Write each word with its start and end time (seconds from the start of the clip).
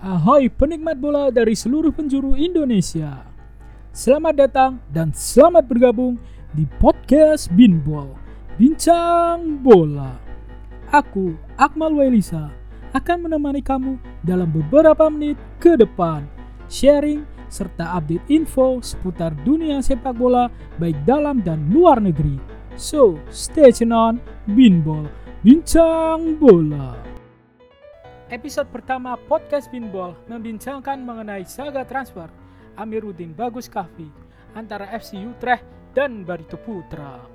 Ahoy 0.00 0.48
penikmat 0.48 0.96
bola 0.96 1.28
dari 1.28 1.52
seluruh 1.52 1.92
penjuru 1.92 2.32
Indonesia. 2.32 3.20
Selamat 3.92 4.32
datang 4.32 4.80
dan 4.88 5.12
selamat 5.12 5.68
bergabung 5.68 6.16
di 6.56 6.64
podcast 6.80 7.52
Binbol, 7.52 8.16
Bincang 8.56 9.60
Bola. 9.60 10.16
Aku, 10.88 11.36
Akmal 11.60 11.92
Wailisa, 11.92 12.48
akan 12.96 13.28
menemani 13.28 13.60
kamu 13.60 14.00
dalam 14.24 14.48
beberapa 14.48 15.12
menit 15.12 15.36
ke 15.60 15.76
depan, 15.76 16.24
sharing 16.72 17.28
serta 17.52 18.00
update 18.00 18.24
info 18.32 18.80
seputar 18.80 19.36
dunia 19.44 19.84
sepak 19.84 20.16
bola 20.16 20.48
baik 20.80 20.96
dalam 21.04 21.44
dan 21.44 21.68
luar 21.68 22.00
negeri. 22.00 22.40
So, 22.72 23.20
stay 23.28 23.68
tune 23.68 23.92
on 23.92 24.16
Binbol, 24.48 25.12
Bincang 25.44 26.40
Bola. 26.40 26.99
Episode 28.30 28.70
pertama 28.70 29.18
podcast 29.26 29.66
Pinball 29.74 30.14
membincangkan 30.30 31.02
mengenai 31.02 31.42
saga 31.42 31.82
transfer 31.82 32.30
Amiruddin 32.78 33.34
Bagus 33.34 33.66
Kahvi 33.66 34.06
antara 34.54 34.86
FC 34.86 35.18
Utrecht 35.18 35.66
dan 35.98 36.22
Barito 36.22 36.54
Putra. 36.54 37.26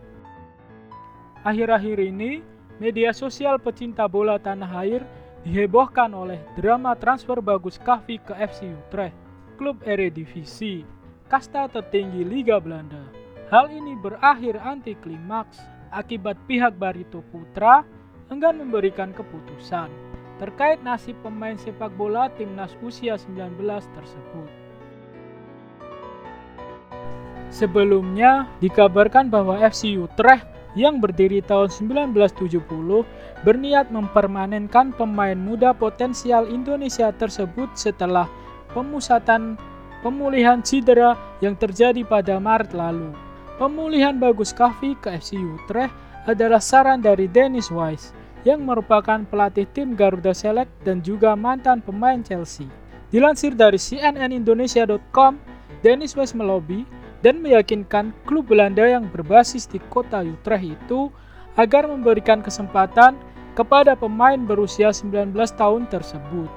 Akhir-akhir 1.44 2.00
ini, 2.00 2.40
media 2.80 3.12
sosial 3.12 3.60
pecinta 3.60 4.08
bola 4.08 4.40
tanah 4.40 4.72
air 4.88 5.04
dihebohkan 5.44 6.16
oleh 6.16 6.40
drama 6.56 6.96
transfer 6.96 7.44
Bagus 7.44 7.76
Kahvi 7.76 8.16
ke 8.24 8.32
FC 8.32 8.72
Utrecht, 8.72 9.20
klub 9.60 9.84
Eredivisie, 9.84 10.88
kasta 11.28 11.68
tertinggi 11.68 12.24
Liga 12.24 12.56
Belanda. 12.56 13.04
Hal 13.52 13.68
ini 13.68 14.00
berakhir 14.00 14.64
anti 14.64 14.96
klimaks 14.96 15.60
akibat 15.92 16.40
pihak 16.48 16.80
Barito 16.80 17.20
Putra 17.36 17.84
enggan 18.32 18.64
memberikan 18.64 19.12
keputusan 19.12 20.15
terkait 20.36 20.84
nasib 20.84 21.16
pemain 21.24 21.56
sepak 21.56 21.92
bola 21.96 22.28
timnas 22.36 22.76
usia 22.84 23.16
19 23.16 23.56
tersebut. 23.96 24.50
Sebelumnya, 27.56 28.52
dikabarkan 28.60 29.32
bahwa 29.32 29.56
FC 29.64 29.96
Utrecht 29.96 30.44
yang 30.76 31.00
berdiri 31.00 31.40
tahun 31.40 31.72
1970 31.72 32.68
berniat 33.48 33.88
mempermanenkan 33.96 34.92
pemain 34.92 35.40
muda 35.40 35.72
potensial 35.72 36.52
Indonesia 36.52 37.16
tersebut 37.16 37.72
setelah 37.80 38.28
pemusatan 38.76 39.56
pemulihan 40.04 40.60
cedera 40.60 41.16
yang 41.40 41.56
terjadi 41.56 42.04
pada 42.04 42.44
Maret 42.44 42.76
lalu. 42.76 43.16
Pemulihan 43.56 44.20
Bagus 44.20 44.52
Kahvi 44.52 45.00
ke 45.00 45.16
FC 45.16 45.40
Utrecht 45.40 45.96
adalah 46.28 46.60
saran 46.60 47.00
dari 47.00 47.32
Dennis 47.32 47.72
Wise 47.72 48.12
yang 48.46 48.62
merupakan 48.62 49.26
pelatih 49.26 49.66
tim 49.74 49.98
Garuda 49.98 50.32
Select 50.32 50.70
dan 50.86 51.02
juga 51.02 51.34
mantan 51.34 51.82
pemain 51.82 52.22
Chelsea. 52.22 52.70
Dilansir 53.10 53.58
dari 53.58 53.82
cnnindonesia.com, 53.82 55.42
Dennis 55.82 56.14
West 56.14 56.38
melobi 56.38 56.86
dan 57.26 57.42
meyakinkan 57.42 58.14
klub 58.30 58.54
Belanda 58.54 58.86
yang 58.86 59.10
berbasis 59.10 59.66
di 59.66 59.82
kota 59.90 60.22
Utrecht 60.22 60.78
itu 60.78 61.10
agar 61.58 61.90
memberikan 61.90 62.46
kesempatan 62.46 63.18
kepada 63.58 63.98
pemain 63.98 64.38
berusia 64.38 64.94
19 64.94 65.34
tahun 65.34 65.90
tersebut. 65.90 66.50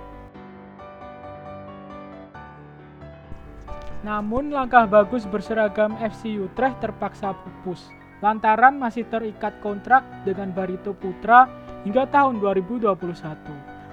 Namun 4.05 4.53
langkah 4.53 4.85
bagus 4.85 5.25
berseragam 5.25 5.97
FC 5.99 6.37
Utrecht 6.37 6.85
terpaksa 6.85 7.33
pupus 7.33 7.98
lantaran 8.19 8.79
masih 8.79 9.07
terikat 9.07 9.55
kontrak 9.63 10.03
dengan 10.27 10.51
Barito 10.51 10.95
Putra 10.95 11.47
hingga 11.87 12.07
tahun 12.11 12.43
2021. 12.43 12.99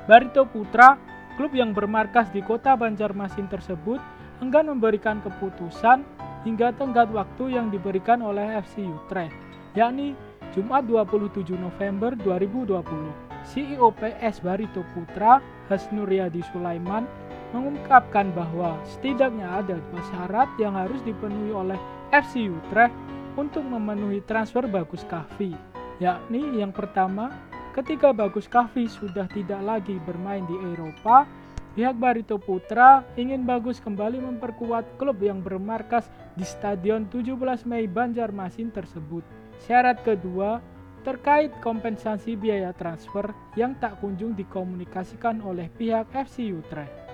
Barito 0.10 0.46
Putra, 0.50 0.98
klub 1.38 1.54
yang 1.54 1.74
bermarkas 1.74 2.30
di 2.34 2.42
kota 2.42 2.74
Banjarmasin 2.74 3.50
tersebut, 3.50 4.02
enggan 4.42 4.70
memberikan 4.70 5.22
keputusan 5.22 6.02
hingga 6.46 6.74
tenggat 6.78 7.10
waktu 7.10 7.58
yang 7.58 7.74
diberikan 7.74 8.22
oleh 8.22 8.62
FC 8.62 8.86
Utrecht, 8.86 9.34
yakni 9.74 10.14
Jumat 10.54 10.86
27 10.86 11.58
November 11.58 12.14
2020. 12.22 13.26
CEO 13.46 13.94
PS 13.94 14.42
Barito 14.42 14.82
Putra, 14.98 15.38
Hasnuryadi 15.70 16.42
Sulaiman, 16.50 17.06
mengungkapkan 17.54 18.34
bahwa 18.34 18.74
setidaknya 18.90 19.62
ada 19.62 19.78
dua 19.78 20.02
syarat 20.10 20.50
yang 20.58 20.74
harus 20.74 20.98
dipenuhi 21.06 21.54
oleh 21.54 21.78
FC 22.10 22.50
Utrecht 22.50 22.94
untuk 23.36 23.62
memenuhi 23.68 24.24
transfer 24.24 24.66
Bagus 24.68 25.04
Kahvi, 25.08 25.54
yakni 26.00 26.60
yang 26.60 26.72
pertama 26.72 27.32
Ketika 27.76 28.16
Bagus 28.16 28.48
Kahvi 28.48 28.88
sudah 28.88 29.28
tidak 29.36 29.60
lagi 29.60 30.00
bermain 30.08 30.48
di 30.48 30.56
Eropa, 30.72 31.28
pihak 31.76 32.00
Barito 32.00 32.40
Putra 32.40 33.04
ingin 33.20 33.44
Bagus 33.44 33.84
kembali 33.84 34.24
memperkuat 34.24 34.96
klub 34.96 35.20
yang 35.20 35.44
bermarkas 35.44 36.08
di 36.40 36.48
Stadion 36.48 37.04
17 37.12 37.36
Mei 37.68 37.84
Banjarmasin 37.84 38.72
tersebut. 38.72 39.28
Syarat 39.68 40.00
kedua, 40.08 40.64
terkait 41.04 41.52
kompensasi 41.60 42.40
biaya 42.40 42.72
transfer 42.72 43.36
yang 43.60 43.76
tak 43.76 44.00
kunjung 44.00 44.40
dikomunikasikan 44.40 45.44
oleh 45.44 45.68
pihak 45.76 46.08
FC 46.16 46.56
Utrecht. 46.56 47.05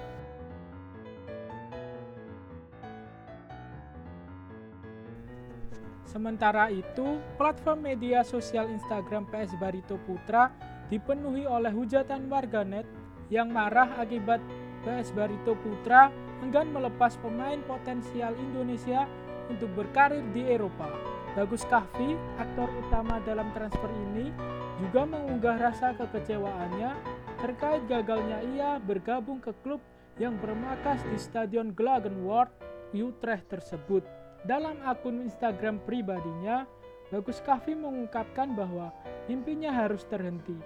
Sementara 6.06 6.67
itu, 6.73 7.22
platform 7.38 7.88
media 7.88 8.25
sosial 8.25 8.67
Instagram 8.67 9.29
PS 9.29 9.56
Barito 9.62 9.95
Putra 10.03 10.51
dipenuhi 10.91 11.47
oleh 11.47 11.72
hujatan 11.72 12.28
warganet 12.28 12.84
yang 13.31 13.47
marah 13.47 13.95
akibat 13.95 14.44
PS 14.84 15.16
Barito 15.16 15.56
Putra 15.56 16.12
enggan 16.41 16.73
melepas 16.73 17.16
pemain 17.22 17.62
potensial 17.63 18.34
Indonesia 18.35 19.07
untuk 19.47 19.69
berkarir 19.78 20.25
di 20.35 20.44
Eropa. 20.51 20.89
Bagus 21.31 21.63
Kahvi, 21.63 22.19
aktor 22.35 22.68
utama 22.75 23.23
dalam 23.23 23.56
transfer 23.56 23.88
ini, 24.12 24.35
juga 24.83 25.07
mengunggah 25.07 25.72
rasa 25.72 25.95
kekecewaannya 25.95 26.91
terkait 27.39 27.88
gagalnya 27.88 28.44
ia 28.51 28.72
bergabung 28.83 29.39
ke 29.39 29.56
klub 29.63 29.79
yang 30.19 30.35
bermarkas 30.44 31.00
di 31.07 31.16
Stadion 31.16 31.72
Glagenwart, 31.72 32.51
Utrecht 32.91 33.47
tersebut. 33.47 34.03
Dalam 34.41 34.81
akun 34.81 35.22
Instagram 35.22 35.85
pribadinya, 35.85 36.66
Bagus 37.13 37.38
Kahvi 37.46 37.78
mengungkapkan 37.78 38.57
bahwa 38.57 38.90
mimpinya 39.29 39.69
harus 39.69 40.02
terhenti 40.09 40.57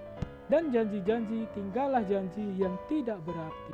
dan 0.47 0.71
janji-janji 0.71 1.43
tinggallah 1.51 2.05
janji 2.07 2.45
yang 2.55 2.77
tidak 2.87 3.19
berarti. 3.27 3.73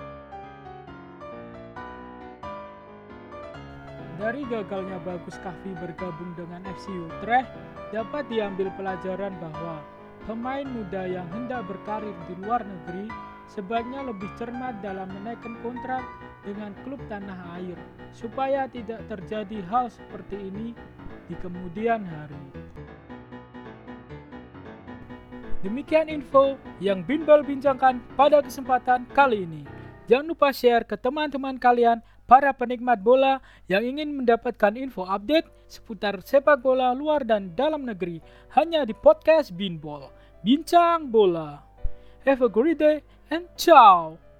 Dari 4.18 4.42
gagalnya 4.50 4.98
Bagus 5.06 5.38
Kahvi 5.42 5.74
bergabung 5.78 6.34
dengan 6.34 6.66
FC 6.66 6.90
Utrecht, 6.94 7.50
dapat 7.94 8.26
diambil 8.30 8.74
pelajaran 8.78 9.34
bahwa 9.38 9.86
pemain 10.26 10.66
muda 10.66 11.06
yang 11.06 11.30
hendak 11.30 11.66
berkarir 11.70 12.14
di 12.26 12.34
luar 12.42 12.66
negeri 12.66 13.06
sebaiknya 13.50 14.02
lebih 14.08 14.30
cermat 14.40 14.80
dalam 14.82 15.10
menaikkan 15.14 15.58
kontrak 15.62 16.06
dengan 16.42 16.74
klub 16.82 17.02
tanah 17.08 17.58
air 17.62 17.78
supaya 18.12 18.66
tidak 18.68 19.06
terjadi 19.08 19.62
hal 19.70 19.88
seperti 19.90 20.38
ini 20.38 20.74
di 21.30 21.36
kemudian 21.40 22.02
hari. 22.04 22.46
Demikian 25.62 26.10
info 26.10 26.58
yang 26.82 27.06
Binbal 27.06 27.46
bincangkan 27.46 28.02
pada 28.18 28.42
kesempatan 28.42 29.06
kali 29.14 29.46
ini. 29.46 29.62
Jangan 30.10 30.26
lupa 30.34 30.50
share 30.50 30.82
ke 30.84 30.98
teman-teman 30.98 31.62
kalian 31.62 32.02
para 32.26 32.50
penikmat 32.50 32.98
bola 32.98 33.38
yang 33.70 33.86
ingin 33.86 34.10
mendapatkan 34.10 34.74
info 34.74 35.06
update 35.06 35.46
seputar 35.70 36.18
sepak 36.26 36.60
bola 36.60 36.92
luar 36.98 37.22
dan 37.22 37.54
dalam 37.54 37.86
negeri 37.86 38.18
hanya 38.58 38.82
di 38.90 38.98
podcast 38.98 39.54
Binbol. 39.54 40.10
Bincang 40.42 41.14
Bola. 41.14 41.62
Have 42.26 42.42
a 42.42 42.50
great 42.50 42.82
day 42.82 43.06
and 43.30 43.46
ciao! 43.54 44.31